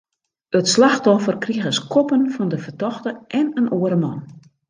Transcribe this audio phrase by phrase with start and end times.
[0.57, 4.19] It slachtoffer krige skoppen fan de fertochte en in oare man.